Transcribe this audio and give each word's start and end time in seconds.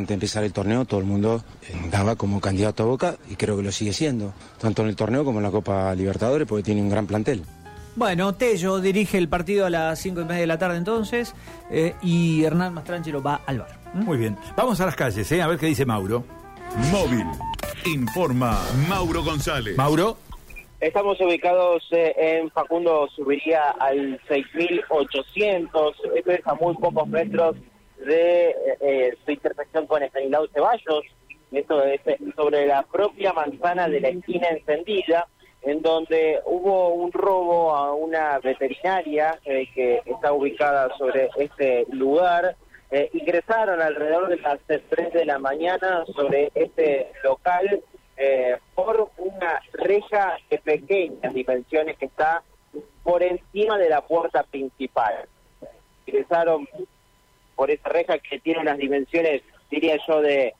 Antes 0.00 0.10
de 0.10 0.14
empezar 0.14 0.44
el 0.44 0.52
torneo, 0.52 0.84
todo 0.84 1.00
el 1.00 1.06
mundo 1.06 1.42
daba 1.90 2.14
como 2.14 2.40
candidato 2.40 2.84
a 2.84 2.86
Boca 2.86 3.16
y 3.28 3.34
creo 3.34 3.56
que 3.56 3.64
lo 3.64 3.72
sigue 3.72 3.92
siendo, 3.92 4.32
tanto 4.60 4.82
en 4.82 4.88
el 4.90 4.94
torneo 4.94 5.24
como 5.24 5.40
en 5.40 5.42
la 5.42 5.50
Copa 5.50 5.92
Libertadores, 5.96 6.46
porque 6.46 6.62
tiene 6.62 6.80
un 6.80 6.88
gran 6.88 7.04
plantel. 7.08 7.42
Bueno, 7.96 8.32
Tello 8.32 8.78
dirige 8.78 9.18
el 9.18 9.28
partido 9.28 9.66
a 9.66 9.70
las 9.70 9.98
5 9.98 10.20
y 10.20 10.24
media 10.24 10.42
de 10.42 10.46
la 10.46 10.56
tarde 10.56 10.76
entonces 10.76 11.34
eh, 11.72 11.96
y 12.00 12.44
Hernán 12.44 12.74
Mastrangelo 12.74 13.20
va 13.20 13.40
al 13.44 13.58
bar. 13.58 13.76
¿Mm? 13.92 14.04
Muy 14.04 14.18
bien, 14.18 14.36
vamos 14.56 14.80
a 14.80 14.86
las 14.86 14.94
calles, 14.94 15.32
¿eh? 15.32 15.42
a 15.42 15.48
ver 15.48 15.58
qué 15.58 15.66
dice 15.66 15.84
Mauro. 15.84 16.22
Móvil. 16.92 17.26
Informa 17.84 18.56
Mauro 18.88 19.24
González. 19.24 19.76
Mauro. 19.76 20.16
Estamos 20.78 21.20
ubicados 21.20 21.82
eh, 21.90 22.14
en 22.16 22.48
Facundo 22.52 23.08
Subiría 23.16 23.70
al 23.80 24.20
6800. 24.28 25.96
Esto 26.14 26.30
es 26.30 26.46
a 26.46 26.54
muy 26.54 26.76
pocos 26.76 27.08
metros 27.08 27.56
de 28.04 28.54
eh, 28.80 29.16
su 29.24 29.30
intersección 29.30 29.86
con 29.86 30.02
Estanislao 30.02 30.48
Ceballos. 30.48 31.04
Esto 31.50 31.82
es 31.84 32.00
sobre 32.36 32.66
la 32.66 32.82
propia 32.82 33.32
manzana 33.32 33.88
de 33.88 34.00
la 34.00 34.08
esquina 34.08 34.48
encendida, 34.48 35.26
en 35.62 35.82
donde 35.82 36.40
hubo 36.44 36.90
un 36.90 37.12
robo 37.12 37.74
a 37.74 37.94
una 37.94 38.38
veterinaria 38.38 39.38
eh, 39.44 39.66
que 39.74 40.02
está 40.04 40.32
ubicada 40.32 40.94
sobre 40.96 41.30
este 41.36 41.86
lugar. 41.90 42.56
Eh, 42.90 43.10
ingresaron 43.12 43.80
alrededor 43.82 44.28
de 44.28 44.36
las 44.38 44.58
3 44.66 45.12
de 45.12 45.24
la 45.26 45.38
mañana 45.38 46.04
sobre 46.06 46.50
este 46.54 47.12
local 47.22 47.82
eh, 48.16 48.56
por 48.74 49.10
una 49.18 49.60
reja 49.72 50.38
de 50.50 50.58
pequeñas 50.58 51.34
dimensiones 51.34 51.96
que 51.98 52.06
está 52.06 52.42
por 53.02 53.22
encima 53.22 53.78
de 53.78 53.90
la 53.90 54.00
puerta 54.00 54.42
principal. 54.42 55.28
Ingresaron 56.06 56.66
por 57.58 57.72
esa 57.72 57.88
reja 57.88 58.20
que 58.20 58.38
tiene 58.38 58.60
unas 58.60 58.78
dimensiones, 58.78 59.42
diría 59.68 59.98
yo, 60.06 60.22
de 60.22 60.54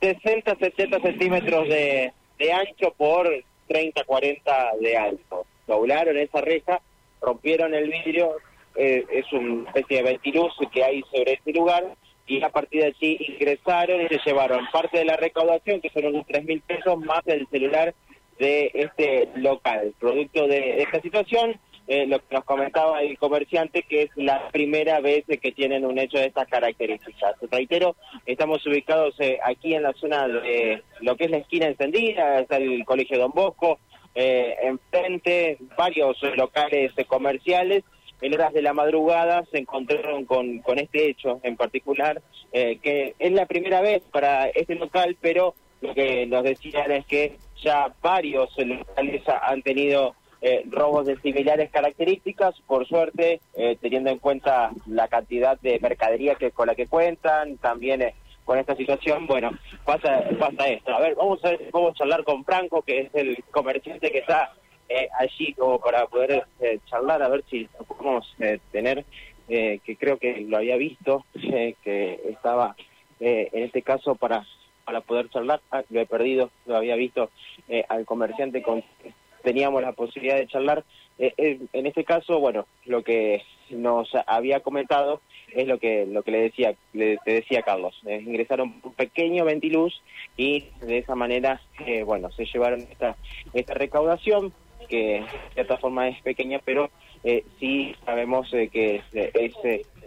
60, 0.00 0.56
70 0.56 0.98
centímetros 0.98 1.68
de, 1.68 2.12
de 2.36 2.52
ancho 2.52 2.92
por 2.96 3.30
30, 3.68 4.02
40 4.02 4.70
de 4.80 4.96
alto. 4.96 5.46
Doblaron 5.68 6.18
esa 6.18 6.40
reja, 6.40 6.80
rompieron 7.20 7.74
el 7.74 7.90
vidrio, 7.90 8.32
eh, 8.74 9.04
es 9.08 9.32
una 9.32 9.70
especie 9.70 9.98
de 9.98 10.02
ventiluz 10.02 10.52
que 10.72 10.82
hay 10.82 11.02
sobre 11.12 11.34
este 11.34 11.52
lugar, 11.52 11.84
y 12.26 12.42
a 12.42 12.48
partir 12.48 12.80
de 12.80 12.88
allí 12.88 13.16
ingresaron 13.28 14.02
y 14.02 14.08
se 14.08 14.18
llevaron 14.26 14.66
parte 14.72 14.98
de 14.98 15.04
la 15.04 15.16
recaudación, 15.16 15.80
que 15.80 15.90
son 15.90 16.06
unos 16.06 16.26
3 16.26 16.44
mil 16.44 16.60
pesos, 16.62 16.98
más 16.98 17.24
el 17.26 17.46
celular 17.52 17.94
de 18.40 18.72
este 18.74 19.28
local. 19.36 19.94
Producto 20.00 20.48
de 20.48 20.82
esta 20.82 21.00
situación, 21.00 21.54
eh, 21.86 22.06
lo 22.06 22.18
que 22.18 22.34
nos 22.34 22.44
comentaba 22.44 23.02
el 23.02 23.18
comerciante, 23.18 23.82
que 23.82 24.02
es 24.02 24.10
la 24.16 24.48
primera 24.48 25.00
vez 25.00 25.24
que 25.26 25.52
tienen 25.52 25.84
un 25.84 25.98
hecho 25.98 26.18
de 26.18 26.26
estas 26.26 26.48
características. 26.48 27.36
Reitero, 27.50 27.96
estamos 28.26 28.66
ubicados 28.66 29.14
eh, 29.20 29.38
aquí 29.44 29.74
en 29.74 29.82
la 29.82 29.92
zona 29.92 30.26
de 30.26 30.82
lo 31.00 31.16
que 31.16 31.24
es 31.24 31.30
la 31.30 31.38
esquina 31.38 31.66
encendida, 31.66 32.40
está 32.40 32.56
el 32.56 32.84
Colegio 32.84 33.18
Don 33.18 33.32
Bosco, 33.32 33.78
eh, 34.14 34.56
enfrente 34.62 35.58
varios 35.76 36.22
locales 36.36 36.92
comerciales. 37.06 37.84
En 38.20 38.32
horas 38.32 38.54
de 38.54 38.62
la 38.62 38.72
madrugada 38.72 39.44
se 39.50 39.58
encontraron 39.58 40.24
con, 40.24 40.60
con 40.60 40.78
este 40.78 41.10
hecho 41.10 41.40
en 41.42 41.56
particular, 41.56 42.22
eh, 42.52 42.78
que 42.80 43.14
es 43.18 43.32
la 43.32 43.44
primera 43.44 43.82
vez 43.82 44.02
para 44.10 44.46
este 44.46 44.76
local, 44.76 45.16
pero 45.20 45.54
lo 45.82 45.92
que 45.94 46.24
nos 46.24 46.44
decían 46.44 46.90
es 46.92 47.04
que 47.04 47.36
ya 47.62 47.92
varios 48.00 48.56
locales 48.56 49.22
han 49.42 49.60
tenido 49.62 50.14
eh, 50.46 50.62
robos 50.70 51.06
de 51.06 51.18
similares 51.22 51.70
características, 51.70 52.54
por 52.66 52.86
suerte, 52.86 53.40
eh, 53.56 53.78
teniendo 53.80 54.10
en 54.10 54.18
cuenta 54.18 54.72
la 54.86 55.08
cantidad 55.08 55.58
de 55.58 55.80
mercadería 55.80 56.34
que 56.34 56.50
con 56.50 56.66
la 56.66 56.74
que 56.74 56.86
cuentan, 56.86 57.56
también 57.56 58.02
eh, 58.02 58.14
con 58.44 58.58
esta 58.58 58.76
situación, 58.76 59.26
bueno, 59.26 59.52
pasa 59.86 60.22
pasa 60.38 60.68
esto. 60.68 60.92
A 60.94 61.00
ver, 61.00 61.14
vamos 61.14 61.42
a, 61.46 61.52
vamos 61.72 61.92
a 61.92 61.94
charlar 61.94 62.24
con 62.24 62.44
Franco, 62.44 62.82
que 62.82 63.00
es 63.00 63.14
el 63.14 63.42
comerciante 63.50 64.12
que 64.12 64.18
está 64.18 64.52
allí 65.18 65.54
como 65.54 65.78
para 65.80 66.04
poder 66.08 66.44
charlar, 66.90 67.22
a 67.22 67.28
ver 67.30 67.42
si 67.48 67.66
podemos 67.88 68.30
tener, 68.70 69.06
que 69.48 69.96
creo 69.98 70.18
que 70.18 70.42
lo 70.42 70.58
había 70.58 70.76
visto, 70.76 71.24
que 71.32 72.20
estaba 72.28 72.76
en 73.18 73.64
este 73.64 73.80
caso 73.80 74.14
para 74.14 74.44
para 74.84 75.00
poder 75.00 75.30
charlar, 75.30 75.62
ah, 75.70 75.82
lo 75.88 76.00
he 76.00 76.04
perdido, 76.04 76.50
lo 76.66 76.76
había 76.76 76.96
visto 76.96 77.30
al 77.88 78.04
comerciante 78.04 78.60
con 78.60 78.84
teníamos 79.44 79.82
la 79.82 79.92
posibilidad 79.92 80.36
de 80.36 80.48
charlar. 80.48 80.84
Eh, 81.18 81.32
eh, 81.36 81.60
en 81.72 81.86
este 81.86 82.02
caso, 82.02 82.40
bueno, 82.40 82.66
lo 82.86 83.04
que 83.04 83.42
nos 83.70 84.10
había 84.26 84.60
comentado 84.60 85.20
es 85.52 85.68
lo 85.68 85.78
que 85.78 86.06
lo 86.06 86.22
que 86.22 86.32
le 86.32 86.40
decía 86.40 86.74
le, 86.92 87.18
decía 87.24 87.62
Carlos. 87.62 87.94
Eh, 88.06 88.20
ingresaron 88.26 88.80
un 88.82 88.94
pequeño 88.94 89.44
ventiluz 89.44 90.02
y 90.36 90.64
de 90.80 90.98
esa 90.98 91.14
manera, 91.14 91.60
bueno, 92.04 92.32
se 92.32 92.46
llevaron 92.46 92.80
esta 92.80 93.16
esta 93.52 93.74
recaudación 93.74 94.52
que 94.88 95.20
de 95.20 95.54
cierta 95.54 95.78
forma 95.78 96.08
es 96.08 96.20
pequeña, 96.22 96.60
pero 96.64 96.90
sí 97.58 97.94
sabemos 98.04 98.50
que 98.50 99.00
es, 99.12 99.54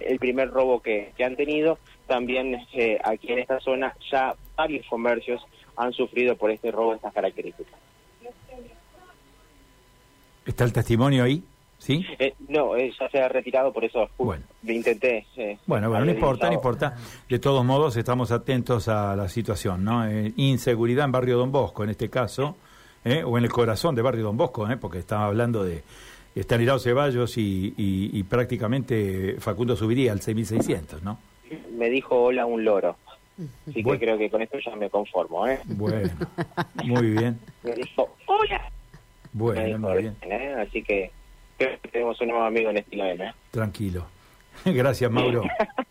el 0.01 0.19
primer 0.19 0.49
robo 0.49 0.81
que, 0.81 1.13
que 1.15 1.23
han 1.23 1.35
tenido. 1.35 1.79
También 2.05 2.55
aquí 3.03 3.31
en 3.31 3.39
esta 3.39 3.59
zona 3.59 3.95
ya 4.11 4.35
varios 4.55 4.85
comercios 4.87 5.43
han 5.77 5.93
sufrido 5.93 6.35
por 6.35 6.51
este 6.51 6.71
robo 6.71 6.93
estas 6.93 7.13
características. 7.13 7.86
¿Está 10.57 10.65
el 10.65 10.73
testimonio 10.73 11.23
ahí? 11.23 11.43
¿Sí? 11.77 12.03
Eh, 12.17 12.33
no, 12.49 12.75
eh, 12.75 12.91
ya 12.99 13.07
se 13.09 13.21
ha 13.21 13.29
retirado, 13.29 13.71
por 13.71 13.85
eso 13.85 14.09
bueno. 14.17 14.43
intenté. 14.63 15.27
Eh, 15.37 15.55
bueno, 15.67 15.87
bueno, 15.87 16.05
no 16.05 16.11
importa, 16.11 16.47
no 16.47 16.53
importa. 16.53 16.95
De 17.29 17.37
todos 17.37 17.63
modos, 17.63 17.95
estamos 17.95 18.31
atentos 18.31 18.87
a 18.87 19.15
la 19.15 19.29
situación, 19.29 19.83
¿no? 19.83 20.11
inseguridad 20.35 21.05
en 21.05 21.11
Barrio 21.11 21.37
Don 21.37 21.51
Bosco, 21.51 21.83
en 21.83 21.91
este 21.91 22.09
caso, 22.09 22.55
o 23.05 23.37
en 23.37 23.43
el 23.43 23.51
corazón 23.51 23.93
de 23.93 24.01
Barrio 24.01 24.23
Don 24.23 24.35
Bosco, 24.35 24.67
porque 24.81 24.97
estaba 24.97 25.27
hablando 25.27 25.63
de 25.63 25.83
Estanislao 26.33 26.79
Ceballos 26.79 27.37
y, 27.37 27.75
y, 27.77 28.23
prácticamente 28.23 29.35
Facundo 29.37 29.75
subiría 29.75 30.11
al 30.11 30.21
6600, 30.21 31.03
¿no? 31.03 31.19
Me 31.77 31.87
dijo 31.91 32.15
hola 32.19 32.47
un 32.47 32.65
loro. 32.65 32.95
Así 33.69 33.83
que 33.83 33.99
creo 33.99 34.17
que 34.17 34.31
con 34.31 34.41
esto 34.41 34.57
ya 34.57 34.75
me 34.75 34.89
conformo, 34.89 35.45
¿eh? 35.45 35.59
Bueno, 35.65 36.09
muy 36.83 37.11
bien. 37.11 37.39
Me 37.63 37.75
dijo 37.75 38.09
hola. 38.25 38.71
Bueno, 39.37 39.77
muy 39.77 40.01
bien. 40.01 40.17
¿eh? 40.23 40.55
Así 40.67 40.81
que 40.81 41.11
creo 41.57 41.79
que 41.79 41.89
tenemos 41.89 42.19
un 42.21 42.29
nuevo 42.29 42.43
amigo 42.43 42.71
en 42.71 42.77
estilo 42.77 43.05
M. 43.05 43.23
¿eh? 43.23 43.33
Tranquilo. 43.51 44.07
Gracias, 44.65 45.11
Mauro. 45.11 45.43